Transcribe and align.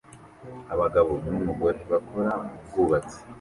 Abagabo 0.73 1.11
numugore 1.33 1.79
bakora 1.91 2.31
mubwubatsi 2.45 3.17